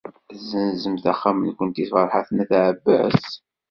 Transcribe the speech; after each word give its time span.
Ad 0.07 0.15
tezzenzemt 0.39 1.05
axxam-nkent 1.13 1.77
i 1.83 1.85
Ferḥat 1.91 2.29
n 2.31 2.37
At 2.43 2.51
Ɛebbas? 2.67 3.25